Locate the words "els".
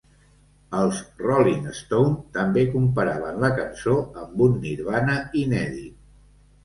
0.83-1.01